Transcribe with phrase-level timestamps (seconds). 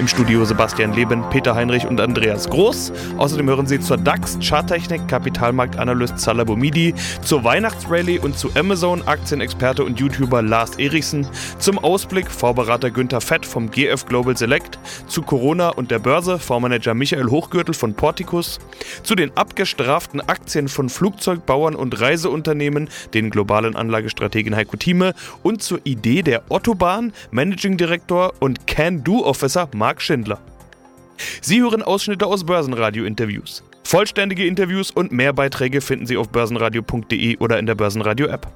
[0.00, 2.90] Im Studio Sebastian Leben, Peter Heinrich und Andreas Groß.
[3.18, 9.84] Außerdem hören Sie zur DAX, Charttechnik, Kapitalmarktanalyst Salah Boumidi, zur Weihnachtsrallye und zu Amazon Aktienexperte
[9.84, 11.28] und YouTuber Lars Erichsen,
[11.58, 16.94] zum Ausblick Vorberater Günther Fett vom GF Global Select, zu Corona und der Börse Fondsmanager
[16.94, 18.58] Michael Hochgürtel von Porticus,
[19.02, 25.80] zu den abgestraften Aktien von Flugzeugbauern und Reiseunternehmen, den globalen Anlagestrategen Heiko Thieme und zur
[25.84, 30.38] Idee der Ottobahn, Managing Director und Can-Do-Officer Marc Schindler.
[31.40, 33.64] Sie hören Ausschnitte aus Börsenradio-Interviews.
[33.82, 38.46] Vollständige Interviews und mehr Beiträge finden Sie auf börsenradio.de oder in der Börsenradio-App.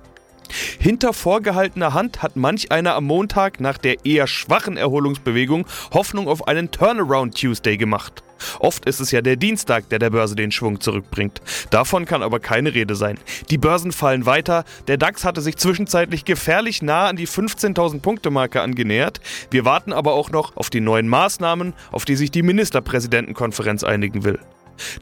[0.78, 6.48] Hinter vorgehaltener Hand hat manch einer am Montag nach der eher schwachen Erholungsbewegung Hoffnung auf
[6.48, 8.22] einen Turnaround Tuesday gemacht.
[8.60, 11.40] Oft ist es ja der Dienstag, der der Börse den Schwung zurückbringt.
[11.70, 13.18] Davon kann aber keine Rede sein.
[13.50, 14.64] Die Börsen fallen weiter.
[14.86, 19.20] Der DAX hatte sich zwischenzeitlich gefährlich nah an die 15.000 Punkte Marke angenähert.
[19.50, 24.24] Wir warten aber auch noch auf die neuen Maßnahmen, auf die sich die Ministerpräsidentenkonferenz einigen
[24.24, 24.38] will.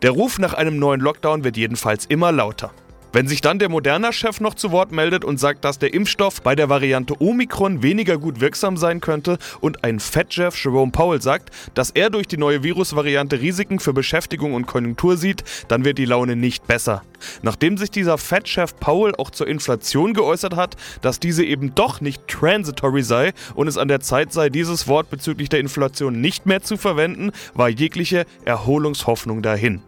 [0.02, 2.72] Der Ruf nach einem neuen Lockdown wird jedenfalls immer lauter.
[3.14, 6.54] Wenn sich dann der Moderna-Chef noch zu Wort meldet und sagt, dass der Impfstoff bei
[6.54, 11.90] der Variante Omikron weniger gut wirksam sein könnte und ein Fed-Chef Jerome Powell sagt, dass
[11.90, 16.36] er durch die neue Virusvariante Risiken für Beschäftigung und Konjunktur sieht, dann wird die Laune
[16.36, 17.02] nicht besser.
[17.42, 22.26] Nachdem sich dieser Fed-Chef Powell auch zur Inflation geäußert hat, dass diese eben doch nicht
[22.28, 26.62] transitory sei und es an der Zeit sei, dieses Wort bezüglich der Inflation nicht mehr
[26.62, 29.82] zu verwenden, war jegliche Erholungshoffnung dahin.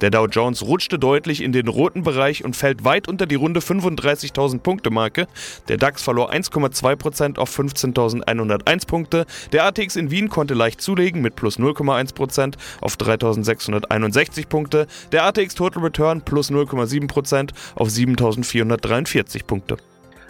[0.00, 3.60] Der Dow Jones rutschte deutlich in den roten Bereich und fällt weit unter die runde
[3.60, 5.26] 35.000 Punkte Marke.
[5.68, 9.26] Der DAX verlor 1,2% auf 15.101 Punkte.
[9.52, 14.86] Der ATX in Wien konnte leicht zulegen mit plus 0,1% auf 3.661 Punkte.
[15.12, 19.76] Der ATX Total Return plus 0,7% auf 7.443 Punkte.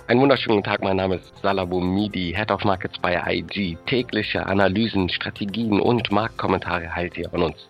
[0.08, 3.76] Einen wunderschönen Tag, mein Name ist Salabo Midi, Head of Markets bei IG.
[3.86, 7.68] Tägliche Analysen, Strategien und Marktkommentare halt ihr von uns.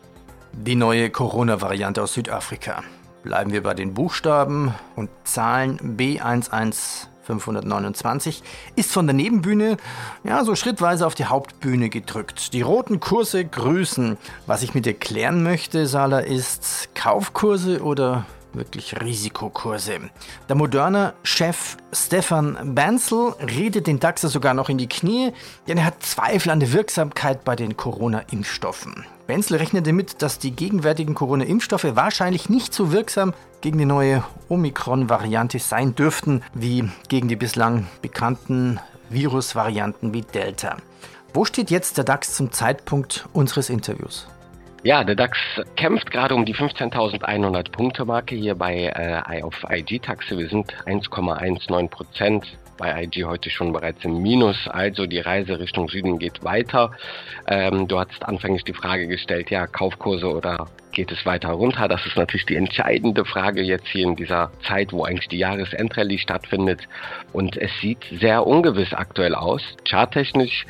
[0.59, 2.83] Die neue Corona-Variante aus Südafrika.
[3.22, 8.41] Bleiben wir bei den Buchstaben und Zahlen B11529
[8.75, 9.77] ist von der Nebenbühne
[10.25, 12.55] ja so schrittweise auf die Hauptbühne gedrückt.
[12.55, 14.16] Die roten Kurse grüßen.
[14.47, 18.25] Was ich mit dir klären möchte, Sala, ist Kaufkurse oder
[18.56, 20.00] wirklich Risikokurse.
[20.49, 25.33] Der moderne Chef Stefan Benzel redet den DAXer sogar noch in die Knie,
[25.69, 29.05] denn er hat Zweifel an der Wirksamkeit bei den Corona-Impfstoffen.
[29.27, 35.59] Benzel rechnete mit, dass die gegenwärtigen Corona-Impfstoffe wahrscheinlich nicht so wirksam gegen die neue Omikron-Variante
[35.59, 38.81] sein dürften wie gegen die bislang bekannten
[39.11, 40.77] Virusvarianten wie Delta.
[41.34, 44.27] Wo steht jetzt der DAX zum Zeitpunkt unseres Interviews?
[44.83, 45.39] Ja, der DAX
[45.77, 50.39] kämpft gerade um die 15.100 Punkte Marke hier bei äh, auf IG-Taxe.
[50.39, 54.69] Wir sind 1,19 Prozent bei IG heute schon bereits im Minus.
[54.69, 56.93] Also die Reise Richtung Süden geht weiter.
[57.47, 61.89] Ähm, du hast anfänglich die Frage gestellt, ja, Kaufkurse oder geht es weiter runter?
[61.89, 66.19] Das ist natürlich die entscheidende Frage jetzt hier in dieser Zeit, wo eigentlich die Jahresendrallye
[66.19, 66.81] stattfindet.
[67.33, 69.63] Und es sieht sehr ungewiss aktuell aus.
[69.89, 70.67] Charttechnisch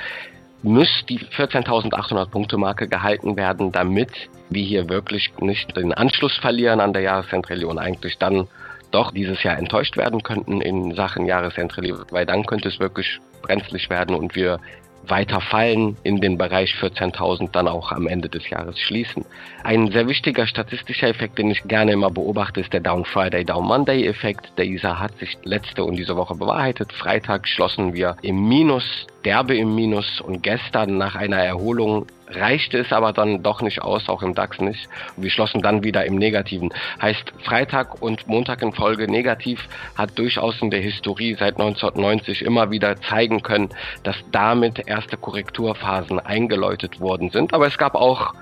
[0.62, 4.10] muss die 14.800 Punkte Marke gehalten werden, damit
[4.50, 8.48] wir hier wirklich nicht den Anschluss verlieren an der Jahreszentrale und eigentlich dann
[8.90, 13.90] doch dieses Jahr enttäuscht werden könnten in Sachen Jahreszentrale, weil dann könnte es wirklich brenzlig
[13.90, 14.60] werden und wir
[15.08, 19.24] weiter fallen, in den Bereich 14.000 dann auch am Ende des Jahres schließen.
[19.64, 23.66] Ein sehr wichtiger statistischer Effekt, den ich gerne immer beobachte, ist der Down Friday, Down
[23.66, 24.52] Monday Effekt.
[24.58, 26.92] Dieser hat sich letzte und diese Woche bewahrheitet.
[26.92, 32.92] Freitag schlossen wir im Minus, derbe im Minus und gestern nach einer Erholung reichte es
[32.92, 34.88] aber dann doch nicht aus, auch im DAX nicht.
[35.16, 36.72] Wir schlossen dann wieder im Negativen.
[37.00, 42.70] Heißt, Freitag und Montag in Folge negativ hat durchaus in der Historie seit 1990 immer
[42.70, 43.70] wieder zeigen können,
[44.02, 47.54] dass damit erste Korrekturphasen eingeläutet worden sind.
[47.54, 48.34] Aber es gab auch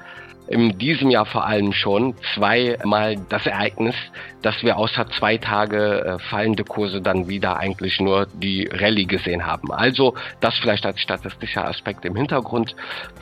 [0.47, 3.95] in diesem Jahr vor allem schon zweimal das Ereignis,
[4.43, 9.47] dass wir außer zwei Tage äh, fallende Kurse dann wieder eigentlich nur die Rallye gesehen
[9.47, 9.73] haben.
[9.73, 12.77] Also das vielleicht als statistischer Aspekt im Hintergrund.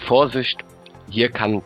[0.07, 0.59] Vorsicht,
[1.11, 1.63] hier kann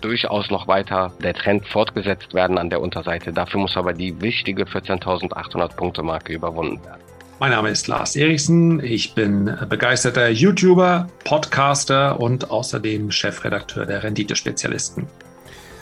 [0.00, 3.32] durchaus noch weiter der Trend fortgesetzt werden an der Unterseite.
[3.32, 7.02] Dafür muss aber die wichtige 14.800 Punkte Marke überwunden werden.
[7.40, 8.82] Mein Name ist Lars Eriksen.
[8.82, 15.06] Ich bin begeisterter YouTuber, Podcaster und außerdem Chefredakteur der Renditespezialisten.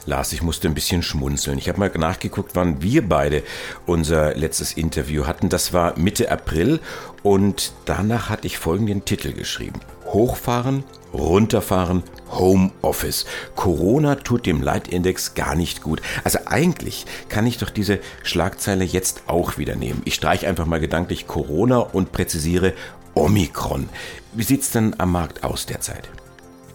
[0.04, 1.56] Lars, ich musste ein bisschen schmunzeln.
[1.56, 3.42] Ich habe mal nachgeguckt, wann wir beide
[3.86, 5.48] unser letztes Interview hatten.
[5.48, 6.78] Das war Mitte April
[7.22, 9.80] und danach hatte ich folgenden Titel geschrieben.
[10.16, 10.82] Hochfahren,
[11.12, 13.26] runterfahren, Homeoffice.
[13.54, 16.00] Corona tut dem Leitindex gar nicht gut.
[16.24, 20.00] Also eigentlich kann ich doch diese Schlagzeile jetzt auch wieder nehmen.
[20.06, 22.72] Ich streiche einfach mal gedanklich Corona und präzisiere
[23.12, 23.90] Omikron.
[24.32, 26.08] Wie sieht's denn am Markt aus derzeit?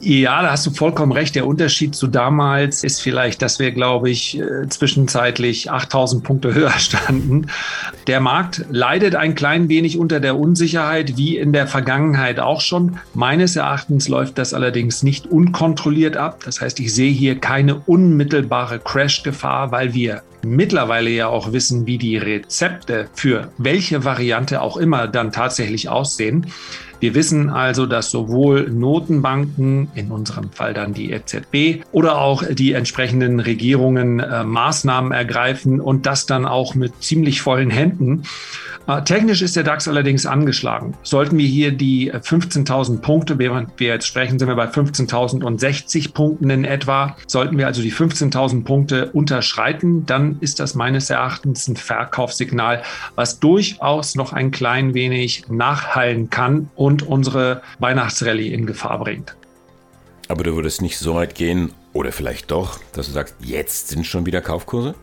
[0.03, 1.35] Ja, da hast du vollkommen recht.
[1.35, 6.71] Der Unterschied zu damals ist vielleicht, dass wir, glaube ich, äh, zwischenzeitlich 8000 Punkte höher
[6.71, 7.47] standen.
[8.07, 12.97] Der Markt leidet ein klein wenig unter der Unsicherheit, wie in der Vergangenheit auch schon.
[13.13, 16.39] Meines Erachtens läuft das allerdings nicht unkontrolliert ab.
[16.45, 21.97] Das heißt, ich sehe hier keine unmittelbare Crash-Gefahr, weil wir mittlerweile ja auch wissen, wie
[21.97, 26.47] die Rezepte für welche Variante auch immer dann tatsächlich aussehen.
[27.01, 32.73] Wir wissen also, dass sowohl Notenbanken, in unserem Fall dann die EZB, oder auch die
[32.73, 38.21] entsprechenden Regierungen äh, Maßnahmen ergreifen und das dann auch mit ziemlich vollen Händen.
[38.87, 40.93] Äh, technisch ist der DAX allerdings angeschlagen.
[41.03, 46.49] Sollten wir hier die 15.000 Punkte, während wir jetzt sprechen, sind wir bei 15.060 Punkten
[46.49, 47.15] in etwa.
[47.27, 52.83] Sollten wir also die 15.000 Punkte unterschreiten, dann ist das meines Erachtens ein Verkaufssignal,
[53.15, 59.35] was durchaus noch ein klein wenig nachhallen kann und unsere Weihnachtsrallye in Gefahr bringt.
[60.27, 64.07] Aber du würdest nicht so weit gehen, oder vielleicht doch, dass du sagst, jetzt sind
[64.07, 64.95] schon wieder Kaufkurse?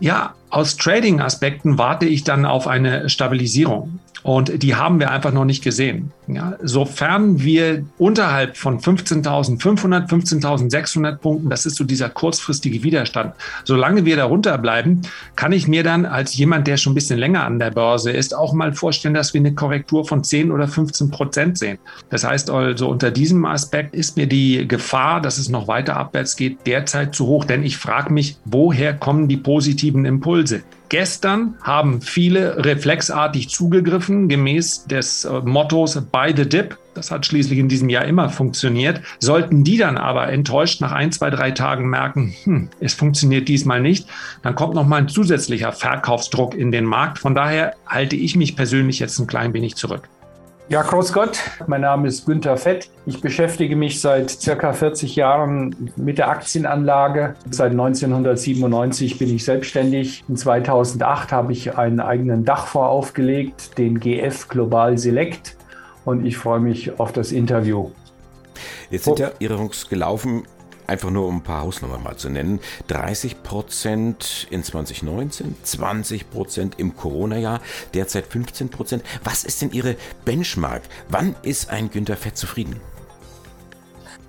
[0.00, 4.00] Ja, aus Trading-Aspekten warte ich dann auf eine Stabilisierung.
[4.22, 6.12] Und die haben wir einfach noch nicht gesehen.
[6.26, 14.04] Ja, sofern wir unterhalb von 15.500, 15.600 Punkten, das ist so dieser kurzfristige Widerstand, solange
[14.04, 15.02] wir darunter bleiben,
[15.34, 18.36] kann ich mir dann als jemand, der schon ein bisschen länger an der Börse ist,
[18.36, 21.78] auch mal vorstellen, dass wir eine Korrektur von 10 oder 15 Prozent sehen.
[22.10, 26.36] Das heißt also, unter diesem Aspekt ist mir die Gefahr, dass es noch weiter abwärts
[26.36, 27.44] geht, derzeit zu hoch.
[27.44, 30.39] Denn ich frage mich, woher kommen die positiven Impulse?
[30.88, 36.76] Gestern haben viele reflexartig zugegriffen, gemäß des äh, Mottos Buy the Dip.
[36.94, 39.00] Das hat schließlich in diesem Jahr immer funktioniert.
[39.20, 43.80] Sollten die dann aber enttäuscht nach ein, zwei, drei Tagen merken, hm, es funktioniert diesmal
[43.80, 44.08] nicht,
[44.42, 47.20] dann kommt noch mal ein zusätzlicher Verkaufsdruck in den Markt.
[47.20, 50.08] Von daher halte ich mich persönlich jetzt ein klein wenig zurück.
[50.70, 52.90] Ja, Groß Gott, mein Name ist Günther Fett.
[53.04, 57.34] Ich beschäftige mich seit circa 40 Jahren mit der Aktienanlage.
[57.50, 60.22] Seit 1997 bin ich selbstständig.
[60.28, 65.56] In 2008 habe ich einen eigenen Dachfonds aufgelegt, den GF Global Select.
[66.04, 67.90] Und ich freue mich auf das Interview.
[68.90, 70.44] Jetzt sind ja Ihre Rungs gelaufen
[70.90, 76.78] einfach nur um ein paar Hausnummern mal zu nennen, 30 Prozent in 2019, 20 Prozent
[76.78, 77.60] im Corona-Jahr,
[77.94, 79.04] derzeit 15 Prozent.
[79.24, 80.82] Was ist denn Ihre Benchmark?
[81.08, 82.76] Wann ist ein Günter Fett zufrieden?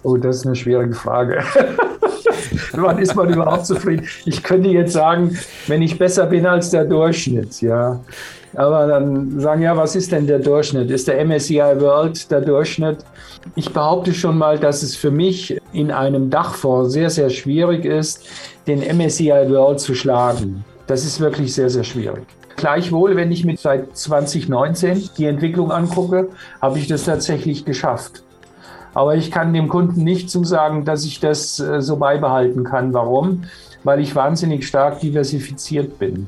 [0.04, 1.44] Oh, das ist eine schwierige Frage.
[2.74, 4.06] Wann ist man überhaupt zufrieden?
[4.26, 5.38] Ich könnte jetzt sagen,
[5.68, 8.00] wenn ich besser bin als der Durchschnitt, ja.
[8.54, 10.92] Aber dann sagen, ja, was ist denn der Durchschnitt?
[10.92, 12.98] Ist der MSCI World der Durchschnitt?
[13.56, 18.28] Ich behaupte schon mal, dass es für mich in einem Dachfonds sehr, sehr schwierig ist,
[18.68, 20.66] den MSCI World zu schlagen.
[20.88, 22.24] Das ist wirklich sehr, sehr schwierig.
[22.58, 26.30] Gleichwohl, wenn ich mir seit 2019 die Entwicklung angucke,
[26.62, 28.24] habe ich das tatsächlich geschafft.
[28.94, 32.94] Aber ich kann dem Kunden nicht zusagen, dass ich das äh, so beibehalten kann.
[32.94, 33.44] Warum?
[33.84, 36.28] Weil ich wahnsinnig stark diversifiziert bin.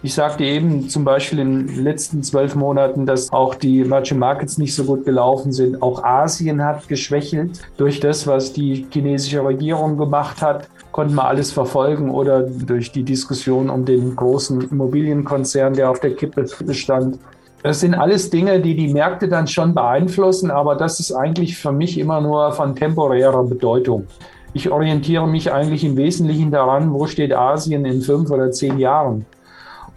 [0.00, 4.56] Ich sagte eben zum Beispiel in den letzten zwölf Monaten, dass auch die Emerging Markets
[4.56, 5.82] nicht so gut gelaufen sind.
[5.82, 10.68] Auch Asien hat geschwächelt durch das, was die chinesische Regierung gemacht hat.
[10.92, 16.14] Konnten wir alles verfolgen oder durch die Diskussion um den großen Immobilienkonzern, der auf der
[16.14, 17.18] Kippe stand.
[17.62, 21.72] Das sind alles Dinge, die die Märkte dann schon beeinflussen, aber das ist eigentlich für
[21.72, 24.06] mich immer nur von temporärer Bedeutung.
[24.54, 29.26] Ich orientiere mich eigentlich im Wesentlichen daran, wo steht Asien in fünf oder zehn Jahren.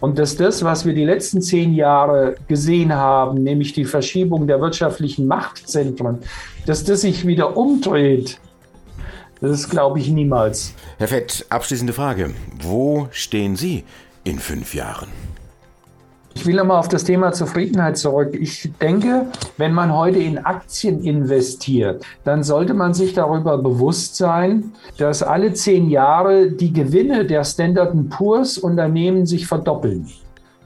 [0.00, 4.60] Und dass das, was wir die letzten zehn Jahre gesehen haben, nämlich die Verschiebung der
[4.60, 6.18] wirtschaftlichen Machtzentren,
[6.66, 8.40] dass das sich wieder umdreht,
[9.40, 10.74] das glaube ich niemals.
[10.98, 12.30] Herr Fett, abschließende Frage.
[12.60, 13.84] Wo stehen Sie
[14.24, 15.08] in fünf Jahren?
[16.34, 18.36] Ich will nochmal auf das Thema Zufriedenheit zurück.
[18.38, 19.26] Ich denke,
[19.58, 25.52] wenn man heute in Aktien investiert, dann sollte man sich darüber bewusst sein, dass alle
[25.52, 30.08] zehn Jahre die Gewinne der Standard Poor's Unternehmen sich verdoppeln.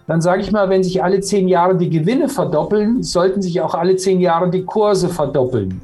[0.06, 3.74] Dann sage ich mal, wenn sich alle zehn Jahre die Gewinne verdoppeln, sollten sich auch
[3.74, 5.80] alle zehn Jahre die Kurse verdoppeln.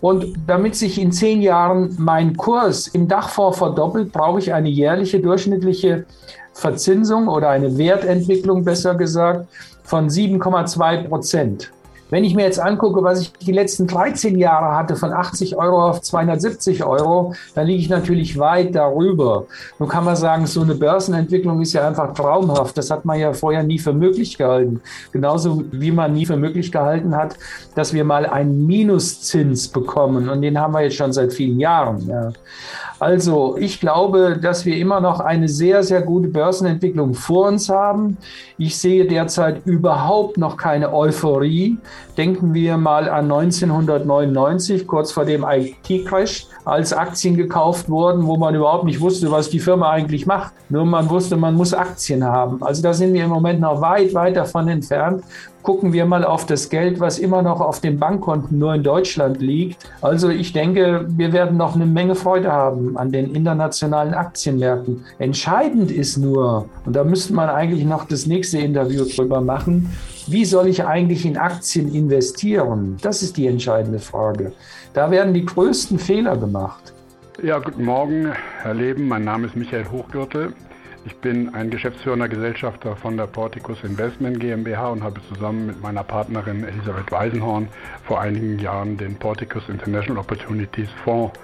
[0.00, 5.20] Und damit sich in zehn Jahren mein Kurs im Dachfonds verdoppelt, brauche ich eine jährliche
[5.20, 6.06] durchschnittliche
[6.52, 9.48] Verzinsung oder eine Wertentwicklung besser gesagt
[9.84, 11.72] von 7,2 Prozent.
[12.10, 15.88] Wenn ich mir jetzt angucke, was ich die letzten 13 Jahre hatte, von 80 Euro
[15.88, 19.46] auf 270 Euro, dann liege ich natürlich weit darüber.
[19.78, 22.76] Nun kann man sagen, so eine Börsenentwicklung ist ja einfach traumhaft.
[22.76, 24.80] Das hat man ja vorher nie für möglich gehalten.
[25.12, 27.36] Genauso wie man nie für möglich gehalten hat,
[27.76, 30.28] dass wir mal einen Minuszins bekommen.
[30.28, 32.08] Und den haben wir jetzt schon seit vielen Jahren.
[32.08, 32.32] Ja.
[33.00, 38.18] Also ich glaube, dass wir immer noch eine sehr, sehr gute Börsenentwicklung vor uns haben.
[38.58, 41.78] Ich sehe derzeit überhaupt noch keine Euphorie.
[42.18, 48.54] Denken wir mal an 1999, kurz vor dem IT-Crash, als Aktien gekauft wurden, wo man
[48.54, 50.52] überhaupt nicht wusste, was die Firma eigentlich macht.
[50.68, 52.62] Nur man wusste, man muss Aktien haben.
[52.62, 55.24] Also da sind wir im Moment noch weit, weit davon entfernt
[55.62, 59.40] gucken wir mal auf das Geld, was immer noch auf den Bankkonten nur in Deutschland
[59.40, 59.90] liegt.
[60.00, 65.04] Also ich denke, wir werden noch eine Menge Freude haben an den internationalen Aktienmärkten.
[65.18, 69.90] Entscheidend ist nur, und da müsste man eigentlich noch das nächste Interview drüber machen,
[70.26, 72.96] wie soll ich eigentlich in Aktien investieren?
[73.02, 74.52] Das ist die entscheidende Frage.
[74.94, 76.92] Da werden die größten Fehler gemacht.
[77.42, 79.08] Ja, guten Morgen, Herr Leben.
[79.08, 80.52] Mein Name ist Michael Hochgürtel.
[81.06, 86.04] Ich bin ein geschäftsführender Gesellschafter von der Porticus Investment GmbH und habe zusammen mit meiner
[86.04, 87.68] Partnerin Elisabeth Weisenhorn
[88.04, 91.38] vor einigen Jahren den Porticus International Opportunities Fonds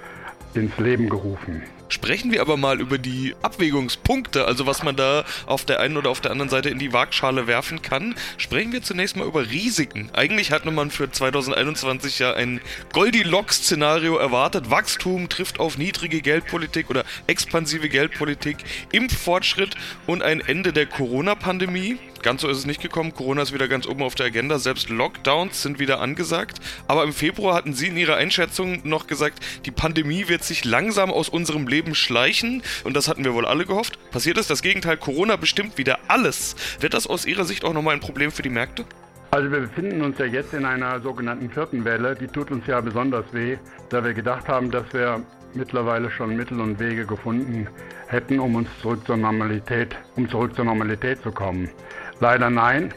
[0.54, 1.62] ins Leben gerufen.
[1.88, 6.10] Sprechen wir aber mal über die Abwägungspunkte, also was man da auf der einen oder
[6.10, 8.14] auf der anderen Seite in die Waagschale werfen kann.
[8.38, 10.10] Sprechen wir zunächst mal über Risiken.
[10.12, 12.60] Eigentlich hatte man für 2021 ja ein
[12.92, 14.70] Goldilocks-Szenario erwartet.
[14.70, 18.58] Wachstum trifft auf niedrige Geldpolitik oder expansive Geldpolitik,
[18.92, 19.76] Impffortschritt
[20.06, 21.98] und ein Ende der Corona-Pandemie.
[22.26, 23.14] Ganz so ist es nicht gekommen.
[23.14, 24.58] Corona ist wieder ganz oben auf der Agenda.
[24.58, 26.58] Selbst Lockdowns sind wieder angesagt.
[26.88, 31.12] Aber im Februar hatten Sie in Ihrer Einschätzung noch gesagt, die Pandemie wird sich langsam
[31.12, 32.64] aus unserem Leben schleichen.
[32.82, 34.00] Und das hatten wir wohl alle gehofft.
[34.10, 34.96] Passiert ist das Gegenteil.
[34.96, 36.56] Corona bestimmt wieder alles.
[36.80, 38.86] Wird das aus Ihrer Sicht auch nochmal ein Problem für die Märkte?
[39.30, 42.16] Also wir befinden uns ja jetzt in einer sogenannten vierten Welle.
[42.16, 43.56] Die tut uns ja besonders weh,
[43.90, 45.22] da wir gedacht haben, dass wir
[45.54, 47.68] mittlerweile schon Mittel und Wege gefunden
[48.08, 51.70] hätten, um uns zurück zur Normalität, um zurück zur Normalität zu kommen.
[52.20, 52.94] Leider nein.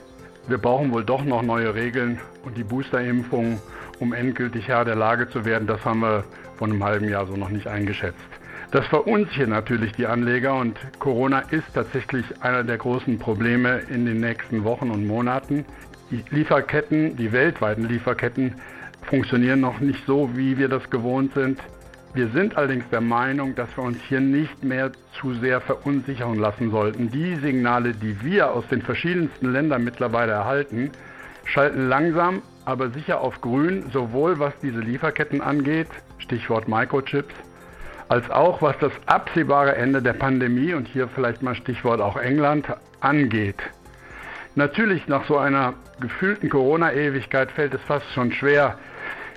[0.48, 3.60] Wir brauchen wohl doch noch neue Regeln und die Boosterimpfung,
[4.00, 6.24] um endgültig Herr der Lage zu werden, das haben wir
[6.58, 8.18] vor einem halben Jahr so noch nicht eingeschätzt.
[8.72, 14.20] Das verunsichert natürlich die Anleger und Corona ist tatsächlich einer der großen Probleme in den
[14.20, 15.66] nächsten Wochen und Monaten.
[16.12, 18.56] Die Lieferketten, die weltweiten Lieferketten
[19.04, 21.60] funktionieren noch nicht so, wie wir das gewohnt sind.
[22.13, 26.72] Wir sind allerdings der Meinung, dass wir uns hier nicht mehr zu sehr verunsichern lassen
[26.72, 27.12] sollten.
[27.12, 30.92] Die Signale, die wir aus den verschiedensten Ländern mittlerweile erhalten,
[31.46, 35.88] schalten langsam, aber sicher auf grün, sowohl was diese Lieferketten angeht,
[36.18, 37.34] Stichwort Microchips,
[38.08, 42.68] als auch was das absehbare Ende der Pandemie und hier vielleicht mal Stichwort auch England
[43.01, 43.62] angeht.
[44.56, 48.80] Natürlich nach so einer gefühlten Corona-Ewigkeit fällt es fast schon schwer,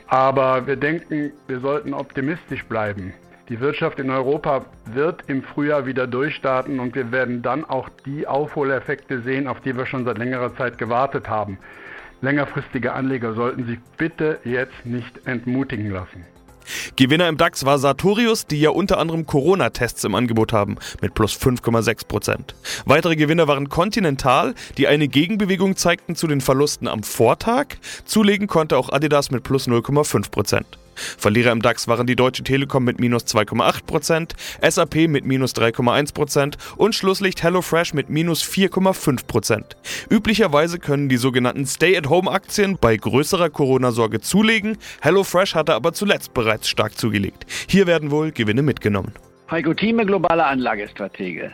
[0.06, 3.12] aber wir denken, wir sollten optimistisch bleiben.
[3.48, 8.26] Die Wirtschaft in Europa wird im Frühjahr wieder durchstarten und wir werden dann auch die
[8.26, 11.58] Aufholeffekte sehen, auf die wir schon seit längerer Zeit gewartet haben.
[12.20, 16.24] Längerfristige Anleger sollten sich bitte jetzt nicht entmutigen lassen.
[16.96, 21.34] Gewinner im DAX war Sartorius, die ja unter anderem Corona-Tests im Angebot haben, mit plus
[21.34, 22.54] 5,6%.
[22.84, 27.76] Weitere Gewinner waren Continental, die eine Gegenbewegung zeigten zu den Verlusten am Vortag.
[28.04, 30.64] Zulegen konnte auch Adidas mit plus 0,5%.
[30.94, 34.32] Verlierer im DAX waren die Deutsche Telekom mit minus 2,8%,
[34.68, 39.62] SAP mit minus 3,1% und Schlusslicht HelloFresh mit minus 4,5%.
[40.10, 46.96] Üblicherweise können die sogenannten Stay-at-Home-Aktien bei größerer Corona-Sorge zulegen, HelloFresh hatte aber zuletzt bereits stark
[46.98, 47.44] zugelegt.
[47.68, 49.12] Hier werden wohl Gewinne mitgenommen.
[49.50, 51.50] Heiko Thieme, globale Anlagestratege.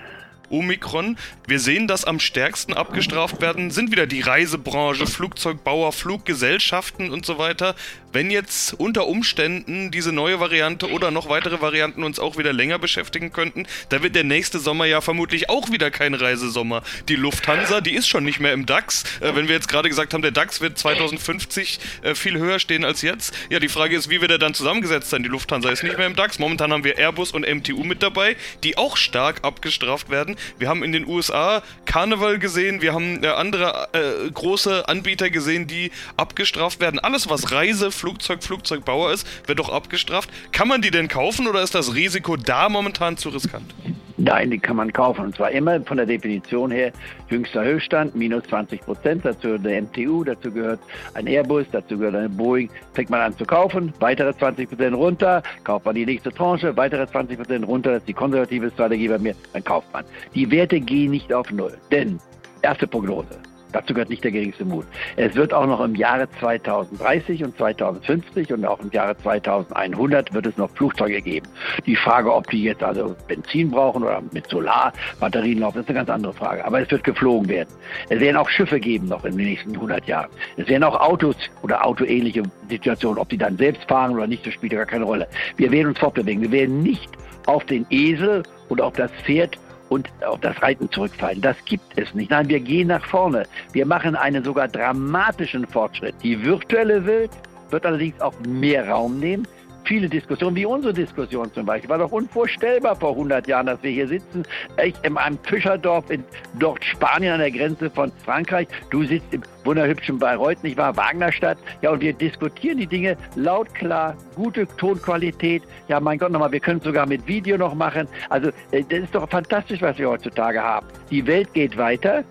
[0.50, 1.16] Omikron.
[1.46, 7.38] Wir sehen, dass am stärksten abgestraft werden, sind wieder die Reisebranche, Flugzeugbauer, Fluggesellschaften und so
[7.38, 7.74] weiter.
[8.10, 12.78] Wenn jetzt unter Umständen diese neue Variante oder noch weitere Varianten uns auch wieder länger
[12.78, 16.82] beschäftigen könnten, da wird der nächste Sommer ja vermutlich auch wieder kein Reisesommer.
[17.08, 19.04] Die Lufthansa, die ist schon nicht mehr im DAX.
[19.20, 22.84] Äh, wenn wir jetzt gerade gesagt haben, der DAX wird 2050 äh, viel höher stehen
[22.84, 23.34] als jetzt.
[23.50, 25.22] Ja, die Frage ist, wie wird er dann zusammengesetzt sein?
[25.22, 26.38] Die Lufthansa ist nicht mehr im DAX.
[26.38, 30.38] Momentan haben wir Airbus und MTU mit dabei, die auch stark abgestraft werden.
[30.59, 35.66] Wir haben in den USA Carnival gesehen, wir haben äh, andere äh, große Anbieter gesehen,
[35.66, 36.99] die abgestraft werden.
[36.99, 40.30] Alles, was Reise, Flugzeug, Flugzeugbauer ist, wird doch abgestraft.
[40.52, 43.75] Kann man die denn kaufen oder ist das Risiko da momentan zu riskant?
[44.20, 45.26] Nein, die kann man kaufen.
[45.26, 46.90] Und zwar immer von der Definition her
[47.28, 49.25] jüngster Höchststand, minus 20 Prozent.
[49.25, 50.80] Dazu gehört der MTU, dazu gehört
[51.14, 52.68] ein Airbus, dazu gehört eine Boeing.
[52.94, 57.06] Fängt man an zu kaufen, weitere 20 Prozent runter, kauft man die nächste Tranche, weitere
[57.06, 57.92] 20 Prozent runter.
[57.92, 60.04] Das ist die konservative Strategie bei mir, dann kauft man.
[60.34, 61.78] Die Werte gehen nicht auf Null.
[61.92, 62.18] Denn,
[62.62, 63.38] erste Prognose,
[63.72, 64.87] Dazu gehört nicht der geringste Mut.
[65.16, 70.46] Es wird auch noch im Jahre 2030 und 2050 und auch im Jahre 2100 wird
[70.46, 71.46] es noch Flugzeuge geben.
[71.87, 76.10] Die Frage, ob die jetzt also Benzin brauchen oder mit Solarbatterien laufen, ist eine ganz
[76.10, 76.64] andere Frage.
[76.64, 77.68] Aber es wird geflogen werden.
[78.08, 80.30] Es werden auch Schiffe geben noch in den nächsten 100 Jahren.
[80.56, 84.54] Es werden auch Autos oder autoähnliche Situationen, ob die dann selbst fahren oder nicht, das
[84.54, 85.28] spielt gar keine Rolle.
[85.56, 86.42] Wir werden uns fortbewegen.
[86.42, 87.10] Wir werden nicht
[87.46, 89.58] auf den Esel oder auf das Pferd
[89.88, 91.40] und auf das Reiten zurückfallen.
[91.40, 92.30] Das gibt es nicht.
[92.30, 93.45] Nein, wir gehen nach vorne.
[93.73, 96.14] Wir machen einen sogar dramatischen Fortschritt.
[96.23, 97.30] Die virtuelle Welt
[97.71, 99.47] wird allerdings auch mehr Raum nehmen
[99.88, 101.88] viele Diskussionen, wie unsere Diskussion zum Beispiel.
[101.88, 104.45] War doch unvorstellbar vor 100 Jahren, dass wir hier sitzen,
[104.85, 106.23] ich in einem Fischerdorf in
[106.59, 108.68] dort Spanien an der Grenze von Frankreich.
[108.90, 110.95] Du sitzt im wunderhübschen Bayreuth, nicht wahr?
[110.97, 111.59] Wagnerstadt.
[111.80, 115.62] Ja, und wir diskutieren die Dinge laut, klar, gute Tonqualität.
[115.88, 118.07] Ja, mein Gott, nochmal, wir können es sogar mit Video noch machen.
[118.28, 120.87] Also, äh, das ist doch fantastisch, was wir heutzutage haben.
[121.11, 122.25] Die Welt geht weiter.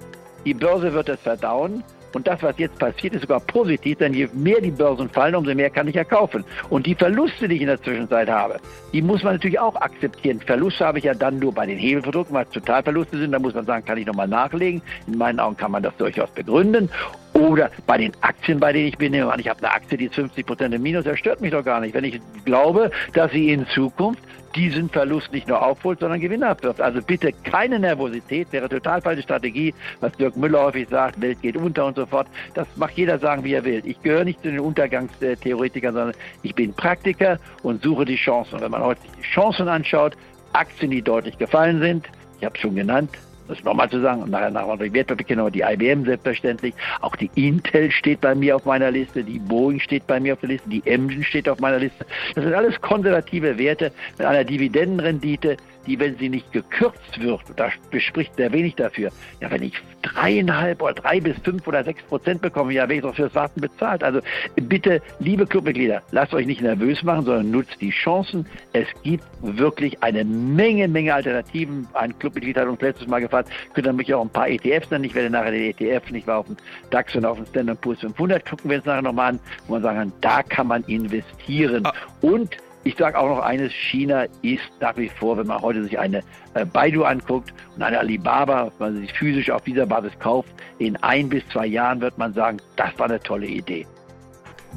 [0.45, 1.83] Die Börse wird es verdauen.
[2.13, 5.53] Und das, was jetzt passiert, ist sogar positiv, denn je mehr die Börsen fallen, umso
[5.53, 6.43] mehr kann ich ja kaufen.
[6.69, 8.59] Und die Verluste, die ich in der Zwischenzeit habe,
[8.93, 10.39] die muss man natürlich auch akzeptieren.
[10.39, 13.31] Verluste habe ich ja dann nur bei den Hebelprodukten, weil es Totalverluste sind.
[13.31, 14.81] Da muss man sagen, kann ich nochmal nachlegen.
[15.07, 16.89] In meinen Augen kann man das durchaus begründen.
[17.37, 20.43] Oder bei den Aktien, bei denen ich bin, ich habe eine Aktie, die ist 50
[20.43, 21.93] Prozent im Minus, das stört mich doch gar nicht.
[21.93, 24.23] Wenn ich glaube, dass sie in Zukunft
[24.55, 26.81] diesen Verlust nicht nur aufholt, sondern Gewinn abwirft.
[26.81, 31.55] Also bitte keine Nervosität, wäre total falsche Strategie, was Dirk Müller häufig sagt, Welt geht
[31.55, 32.27] unter und so fort.
[32.55, 33.83] Das mag jeder sagen, wie er will.
[33.85, 38.55] Ich gehöre nicht zu den Untergangstheoretikern, sondern ich bin Praktiker und suche die Chancen.
[38.55, 40.17] Und wenn man heute die Chancen anschaut,
[40.53, 42.07] Aktien, die deutlich gefallen sind,
[42.39, 43.11] ich habe es schon genannt,
[43.47, 48.21] das nochmal zu sagen, nachher nachher die Wertpapierkenner, die IBM selbstverständlich, auch die Intel steht
[48.21, 51.23] bei mir auf meiner Liste, die Boeing steht bei mir auf der Liste, die Emgen
[51.23, 52.05] steht auf meiner Liste.
[52.35, 57.69] Das sind alles konservative Werte mit einer Dividendenrendite, die, wenn sie nicht gekürzt wird, da
[57.89, 59.09] bespricht sehr wenig dafür,
[59.41, 63.01] ja, wenn ich dreieinhalb oder drei bis fünf oder sechs Prozent bekomme, ja, werde ich
[63.01, 64.03] doch fürs Warten bezahlt.
[64.03, 64.19] Also
[64.55, 68.45] bitte, liebe Clubmitglieder, lasst euch nicht nervös machen, sondern nutzt die Chancen.
[68.73, 71.87] Es gibt wirklich eine Menge, Menge Alternativen.
[71.93, 75.05] Ein Clubmitglied hat uns letztes Mal gefragt, könnt ihr mich auch ein paar ETFs nennen?
[75.05, 76.57] Ich werde nachher den ETF nicht mal auf den
[76.89, 79.81] DAX und auf den Standard Poor's 500 gucken wir uns nachher nochmal an, wo man
[79.81, 81.85] sagen kann, da kann man investieren.
[81.85, 81.93] Ah.
[82.21, 85.99] Und ich sage auch noch eines, China ist nach wie vor, wenn man heute sich
[85.99, 86.23] eine
[86.53, 90.95] äh, Baidu anguckt und eine Alibaba, wenn man sich physisch auf dieser Basis kauft, in
[91.03, 93.85] ein bis zwei Jahren wird man sagen, das war eine tolle Idee.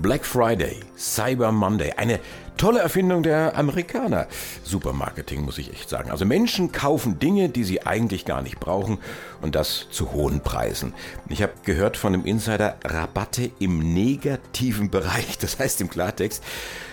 [0.03, 2.21] Black Friday, Cyber Monday, eine
[2.57, 4.27] tolle Erfindung der Amerikaner.
[4.65, 6.11] Super Marketing, muss ich echt sagen.
[6.11, 8.99] Also Menschen kaufen Dinge, die sie eigentlich gar nicht brauchen
[9.43, 10.95] und das zu hohen Preisen.
[11.29, 15.39] Ich habe gehört von einem Insider Rabatte im negativen Bereich.
[15.39, 16.43] Das heißt im Klartext,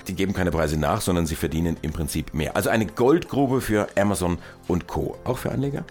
[0.07, 2.55] die geben keine Preise nach, sondern sie verdienen im Prinzip mehr.
[2.55, 5.17] Also eine Goldgrube für Amazon und Co.
[5.23, 5.85] Auch für Anleger?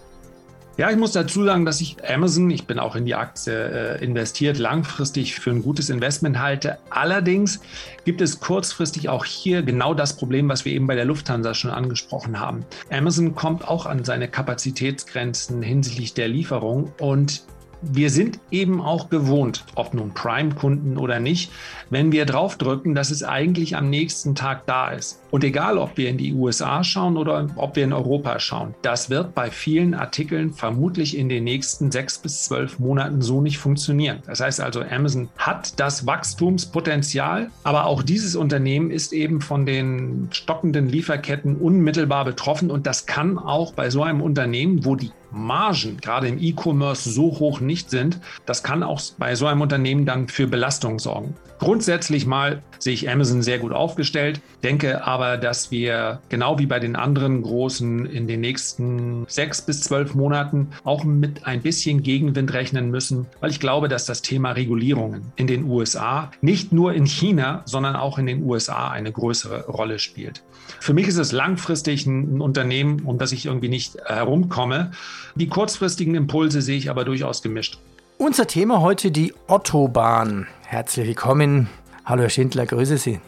[0.77, 4.03] Ja, ich muss dazu sagen, dass ich Amazon, ich bin auch in die Aktie äh,
[4.03, 6.77] investiert, langfristig für ein gutes Investment halte.
[6.91, 7.61] Allerdings
[8.05, 11.71] gibt es kurzfristig auch hier genau das Problem, was wir eben bei der Lufthansa schon
[11.71, 12.63] angesprochen haben.
[12.91, 17.41] Amazon kommt auch an seine Kapazitätsgrenzen hinsichtlich der Lieferung und
[17.81, 21.51] wir sind eben auch gewohnt, ob nun Prime-Kunden oder nicht,
[21.89, 25.21] wenn wir draufdrücken, dass es eigentlich am nächsten Tag da ist.
[25.29, 29.09] Und egal, ob wir in die USA schauen oder ob wir in Europa schauen, das
[29.09, 34.19] wird bei vielen Artikeln vermutlich in den nächsten sechs bis zwölf Monaten so nicht funktionieren.
[34.25, 40.29] Das heißt also, Amazon hat das Wachstumspotenzial, aber auch dieses Unternehmen ist eben von den
[40.31, 45.97] stockenden Lieferketten unmittelbar betroffen und das kann auch bei so einem Unternehmen, wo die Margen
[45.97, 50.27] gerade im E-Commerce so hoch nicht sind, das kann auch bei so einem Unternehmen dann
[50.27, 51.35] für Belastung sorgen.
[51.59, 56.79] Grundsätzlich mal sehe ich Amazon sehr gut aufgestellt, denke aber, dass wir genau wie bei
[56.79, 62.53] den anderen großen in den nächsten sechs bis zwölf Monaten auch mit ein bisschen Gegenwind
[62.53, 67.07] rechnen müssen, weil ich glaube, dass das Thema Regulierungen in den USA nicht nur in
[67.07, 70.43] China, sondern auch in den USA eine größere Rolle spielt.
[70.79, 74.91] Für mich ist es langfristig ein Unternehmen, um das ich irgendwie nicht herumkomme.
[75.35, 77.79] Die kurzfristigen Impulse sehe ich aber durchaus gemischt.
[78.17, 80.47] Unser Thema heute die Ottobahn.
[80.65, 81.69] Herzlich willkommen.
[82.05, 83.19] Hallo Herr Schindler, grüße Sie.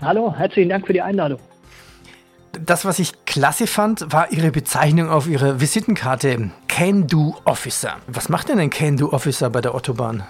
[0.00, 1.38] Hallo, herzlichen Dank für die Einladung.
[2.52, 6.50] Das, was ich klasse fand, war Ihre Bezeichnung auf Ihrer Visitenkarte.
[6.68, 7.96] Can-Do Officer.
[8.06, 10.22] Was macht denn ein Can-Do Officer bei der Autobahn?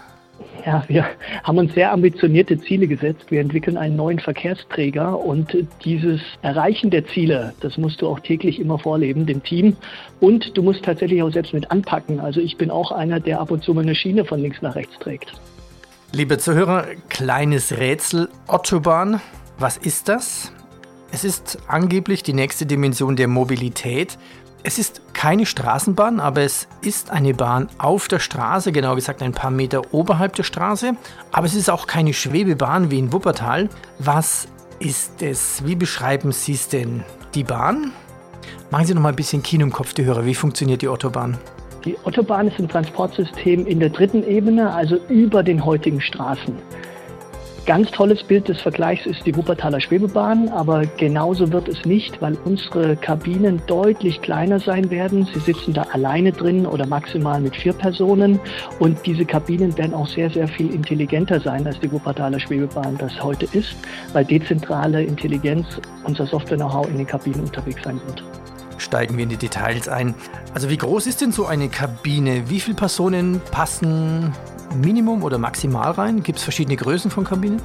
[0.65, 1.07] Ja, wir
[1.43, 3.31] haben uns sehr ambitionierte Ziele gesetzt.
[3.31, 8.61] Wir entwickeln einen neuen Verkehrsträger und dieses Erreichen der Ziele, das musst du auch täglich
[8.61, 9.77] immer vorleben, dem Team.
[10.21, 12.21] Und du musst tatsächlich auch selbst mit anpacken.
[12.21, 14.75] Also ich bin auch einer, der ab und zu mal eine Schiene von links nach
[14.75, 15.33] rechts trägt.
[16.13, 18.29] Liebe Zuhörer, kleines Rätsel.
[18.47, 19.21] Autobahn,
[19.59, 20.53] was ist das?
[21.11, 24.19] Es ist angeblich die nächste Dimension der Mobilität.
[24.65, 29.33] Es ist keine Straßenbahn, aber es ist eine Bahn auf der Straße, genau gesagt ein
[29.33, 30.93] paar Meter oberhalb der Straße.
[31.33, 33.69] Aber es ist auch keine Schwebebahn wie in Wuppertal.
[33.99, 34.47] Was
[34.79, 35.67] ist es?
[35.67, 37.03] Wie beschreiben Sie es denn?
[37.35, 37.91] Die Bahn?
[38.71, 40.25] Machen Sie noch mal ein bisschen Kino im Kopf, die Hörer.
[40.25, 41.39] Wie funktioniert die Autobahn?
[41.85, 46.55] Die Autobahn ist ein Transportsystem in der dritten Ebene, also über den heutigen Straßen.
[47.65, 52.37] Ganz tolles Bild des Vergleichs ist die Wuppertaler Schwebebahn, aber genauso wird es nicht, weil
[52.45, 55.29] unsere Kabinen deutlich kleiner sein werden.
[55.33, 58.41] Sie sitzen da alleine drin oder maximal mit vier Personen
[58.81, 63.23] und diese Kabinen werden auch sehr, sehr viel intelligenter sein, als die Wuppertaler Schwebebahn das
[63.23, 63.77] heute ist,
[64.13, 65.67] weil dezentrale Intelligenz,
[66.03, 68.25] unser Software-Know-how in den Kabinen unterwegs sein wird
[68.79, 70.13] steigen wir in die Details ein.
[70.55, 72.51] Also wie groß ist denn so eine Kabine?
[72.51, 74.35] Wie viele Personen passen
[74.81, 76.23] Minimum oder maximal rein?
[76.23, 77.61] Gibt es verschiedene Größen von Kabinen?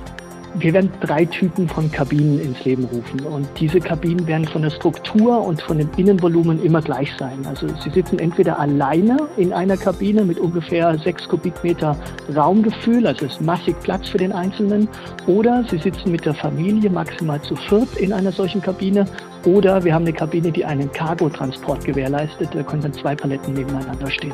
[0.59, 3.19] Wir werden drei Typen von Kabinen ins Leben rufen.
[3.25, 7.45] Und diese Kabinen werden von der Struktur und von dem Innenvolumen immer gleich sein.
[7.45, 11.95] Also Sie sitzen entweder alleine in einer Kabine mit ungefähr sechs Kubikmeter
[12.35, 14.89] Raumgefühl, also es ist massig Platz für den Einzelnen,
[15.27, 19.05] oder Sie sitzen mit der Familie maximal zu viert in einer solchen Kabine,
[19.45, 22.49] oder wir haben eine Kabine, die einen Cargotransport gewährleistet.
[22.53, 24.33] Da können dann zwei Paletten nebeneinander stehen.